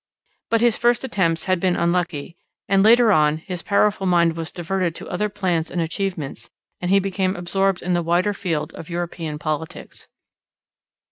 ]but 0.49 0.61
his 0.61 0.77
first 0.77 1.03
attempts 1.03 1.43
had 1.43 1.59
been 1.59 1.75
unlucky, 1.75 2.35
and 2.67 2.81
later 2.81 3.11
on 3.11 3.37
his 3.37 3.61
powerful 3.61 4.07
mind 4.07 4.35
was 4.35 4.51
diverted 4.51 4.95
to 4.95 5.07
other 5.07 5.29
plans 5.29 5.69
and 5.69 5.79
achievements 5.79 6.49
and 6.81 6.89
he 6.89 6.97
became 6.99 7.35
absorbed 7.35 7.83
in 7.83 7.93
the 7.93 8.01
wider 8.01 8.33
field 8.33 8.73
of 8.73 8.89
European 8.89 9.37
politics. 9.37 10.07